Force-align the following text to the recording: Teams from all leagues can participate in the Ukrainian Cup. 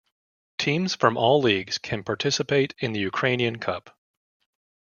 Teams 0.57 0.95
from 0.95 1.15
all 1.15 1.43
leagues 1.43 1.77
can 1.77 2.03
participate 2.03 2.73
in 2.79 2.91
the 2.93 2.99
Ukrainian 3.01 3.59
Cup. 3.59 3.95